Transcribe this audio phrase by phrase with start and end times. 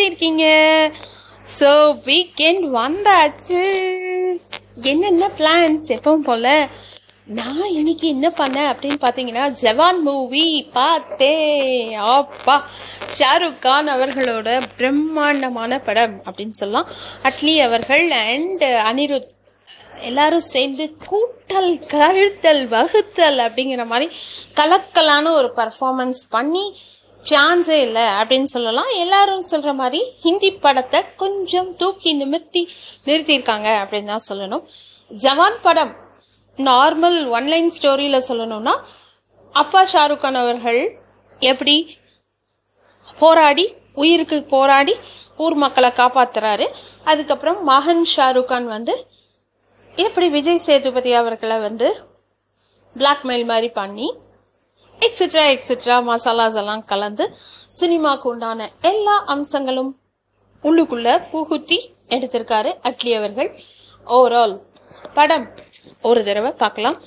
[0.00, 0.46] எப்படி இருக்கீங்க?
[1.58, 1.70] So
[2.08, 3.64] weekend வந்தாச்சு.
[4.90, 6.46] என்னென்ன பிளான்ஸ் எப்பவும் போல
[7.38, 10.46] நான் இன்னைக்கு என்ன பண்ணேன் அப்படின்னு பார்த்தீங்கன்னா ஜவான் மூவி
[10.78, 11.92] பார்த்தேன்.
[12.14, 12.56] அப்பா
[13.18, 16.88] ஷாருக் கான் அவர்களோட பிரம்மாண்டமான படம் அப்படின்னு சொல்லலாம்.
[17.22, 19.30] அட்லி அவர்கள் அண்ட் அனிருத்
[20.10, 24.08] எல்லாரும் சேர்ந்து கூட்டல் கழுத்தல் வகுத்தல் அப்படிங்கிற மாதிரி
[24.60, 26.64] கலக்கலான ஒரு பர்ஃபார்மன்ஸ் பண்ணி
[27.28, 28.90] சான்ஸே இல்லை அப்படின்னு சொல்லலாம்.
[29.04, 32.62] எல்லாரும் சொல்கிற மாதிரி ஹிந்தி படத்தை கொஞ்சம் தூக்கி நிமிர்த்தி
[33.06, 34.64] நிறுத்தியிருக்காங்க அப்படின்னு தான் சொல்லணும்.
[35.10, 35.92] ஜவான் படம்
[36.58, 38.74] நார்மல் ஒன்லைன் ஸ்டோரியில் சொல்லணும்னா
[39.54, 40.80] அப்பா ஷாருக் கான் அவர்கள்
[41.40, 41.76] எப்படி
[43.18, 43.66] போராடி
[44.02, 44.94] உயிருக்கு போராடி
[45.44, 46.66] ஊர் மக்களை காப்பாத்துறாரு.
[47.04, 48.94] அதுக்கப்புறம் மகன் ஷாருக் கான் வந்து
[49.96, 51.88] எப்படி விஜய் சேதுபதி அவர்களை வந்து
[52.96, 54.08] பிளாக்மெயில் மாதிரி பண்ணி
[55.06, 57.24] எக்ஸெட்ரா எக்ஸெட்ரா மசாலாஸ் எல்லாம் கலந்து
[57.78, 59.90] சினிமாவுக்கு உண்டான எல்லா அம்சங்களும்
[60.64, 61.78] உள்ளுக்குள்ள புகுத்தி
[62.14, 63.50] எடுத்திருக்காரு அட்லி அவர்கள்.
[64.06, 64.54] ஓவரால்
[65.16, 65.46] படம்
[66.08, 66.98] ஒரு தடவை பார்க்கலாம்.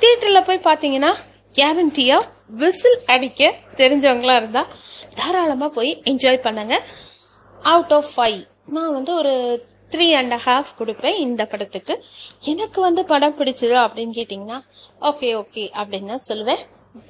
[0.00, 1.12] தியேட்டரில் போய் பார்த்தீங்கன்னா
[1.58, 2.30] கேரண்டியாக
[2.62, 3.50] விசில் அடிக்க
[3.80, 4.72] தெரிஞ்சவங்களாக இருந்தால்
[5.18, 6.74] தாராளமாக போய் என்ஜாய் பண்ணுங்க.
[7.72, 8.40] அவுட் ஆஃப் ஃபைவ்
[8.74, 9.34] நான் வந்து ஒரு
[9.92, 11.94] த்ரீ அண்ட் ஹாஃப் கொடுப்பேன் இந்த படத்துக்கு.
[12.52, 14.58] எனக்கு வந்து படம் பிடிச்சது அப்படின்னு கேட்டிங்கன்னா
[15.10, 16.62] ஓகே ஓகே அப்படின்னு தான் சொல்லுவேன்.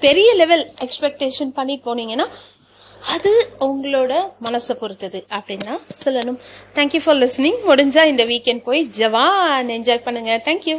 [0.04, 2.27] பெரிய லெவல் எக்ஸ்பெக்டேஷன் பண்ணி போனீங்கன்னா
[3.14, 3.30] அது
[3.66, 4.12] உங்களோட
[4.44, 6.38] மனசை பொறுத்தது அப்படின்னு தான் சொல்லணும்.
[6.74, 10.34] தேங்க்யூ ஃபார் லிஸ்னிங் முடிஞ்சா இந்த வீக்கெண்ட் போய் ஜவான் என்ஜாய் பண்ணுங்க.
[10.48, 10.77] தேங்க்யூ